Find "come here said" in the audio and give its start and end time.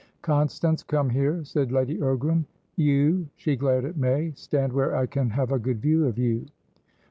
0.81-1.71